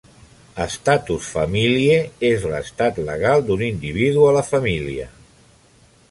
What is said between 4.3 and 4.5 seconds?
a la